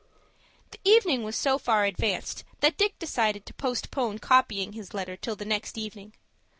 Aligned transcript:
The 0.71 0.79
evening 0.83 1.21
was 1.21 1.35
so 1.35 1.59
far 1.59 1.85
advanced 1.85 2.43
that 2.61 2.75
Dick 2.75 2.97
decided 2.97 3.45
to 3.45 3.53
postpone 3.53 4.17
copying 4.17 4.73
his 4.73 4.95
letter 4.95 5.15
till 5.15 5.35
the 5.35 5.45
next 5.45 5.77
evening. 5.77 6.13